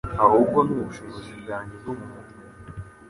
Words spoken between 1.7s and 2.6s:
bwo mu mutwe.”